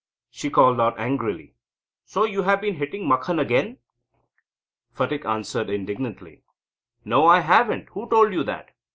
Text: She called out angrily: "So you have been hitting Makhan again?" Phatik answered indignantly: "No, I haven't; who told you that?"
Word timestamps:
She 0.31 0.49
called 0.49 0.81
out 0.81 0.97
angrily: 0.99 1.53
"So 2.05 2.23
you 2.23 2.41
have 2.41 2.59
been 2.59 2.73
hitting 2.77 3.07
Makhan 3.07 3.39
again?" 3.39 3.77
Phatik 4.91 5.25
answered 5.25 5.69
indignantly: 5.69 6.41
"No, 7.05 7.27
I 7.27 7.41
haven't; 7.41 7.89
who 7.89 8.09
told 8.09 8.33
you 8.33 8.43
that?" 8.45 8.71